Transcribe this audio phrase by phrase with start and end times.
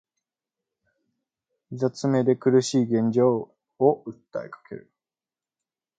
[1.69, 4.91] 膝詰めで苦しい現状を訴えかける